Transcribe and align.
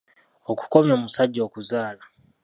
Okukomya 0.51 0.91
omusajja 0.97 1.41
okuzaala. 1.47 2.03